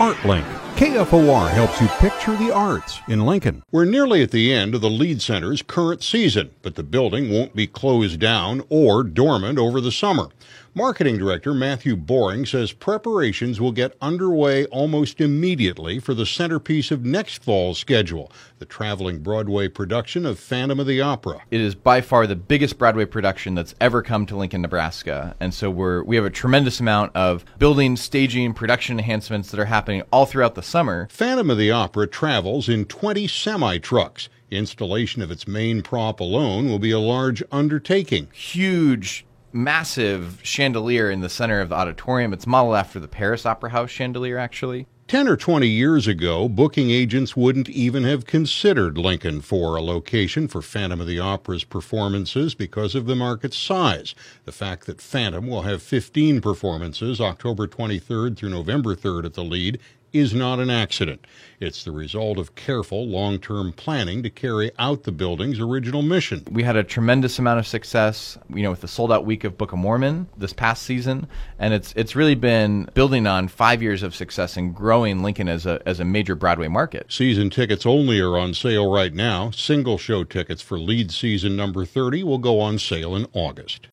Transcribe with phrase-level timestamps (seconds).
[0.00, 0.46] ArtLink.
[0.76, 3.62] KFOR helps you picture the arts in Lincoln.
[3.70, 7.54] We're nearly at the end of the Lied Center's current season, but the building won't
[7.54, 10.28] be closed down or dormant over the summer.
[10.72, 17.04] Marketing Director Matthew Boring says preparations will get underway almost immediately for the centerpiece of
[17.04, 18.30] next fall's schedule,
[18.60, 21.42] the traveling Broadway production of Phantom of the Opera.
[21.50, 25.52] It is by far the biggest Broadway production that's ever come to Lincoln, Nebraska, and
[25.52, 30.04] so we're we have a tremendous amount of building, staging, production enhancements that are happening
[30.12, 31.08] all throughout the summer.
[31.10, 34.28] Phantom of the Opera travels in 20 semi trucks.
[34.52, 38.28] Installation of its main prop alone will be a large undertaking.
[38.32, 42.32] Huge massive chandelier in the center of the auditorium.
[42.32, 44.86] It's modeled after the Paris Opera House chandelier, actually.
[45.10, 50.46] 10 or 20 years ago, booking agents wouldn't even have considered Lincoln for a location
[50.46, 54.14] for Phantom of the Opera's performances because of the market's size.
[54.44, 59.42] The fact that Phantom will have 15 performances October 23rd through November 3rd at the
[59.42, 59.80] Lied
[60.12, 61.26] is not an accident.
[61.60, 66.44] It's the result of careful long term planning to carry out the building's original mission.
[66.50, 69.58] We had a tremendous amount of success, you know, with the sold out week of
[69.58, 71.26] Book of Mormon this past season.
[71.58, 75.66] And it's it's really been building on five years of success and growing Lincoln as
[75.66, 77.12] a as a major Broadway market.
[77.12, 79.50] Season tickets only are on sale right now.
[79.50, 83.88] Single show tickets for Lied season number 30 will go on sale in August.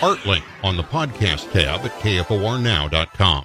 [0.00, 3.42] ArtLink on the podcast tab at kfornow.com.